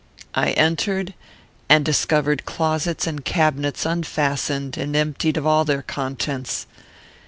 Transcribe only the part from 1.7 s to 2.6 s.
discovered